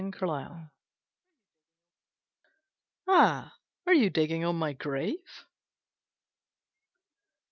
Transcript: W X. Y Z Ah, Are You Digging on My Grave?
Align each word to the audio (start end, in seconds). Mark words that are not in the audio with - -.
W 0.03 0.07
X. 0.07 0.19
Y 0.19 0.47
Z 0.65 0.71
Ah, 3.07 3.53
Are 3.85 3.93
You 3.93 4.09
Digging 4.09 4.43
on 4.43 4.55
My 4.55 4.73
Grave? 4.73 5.45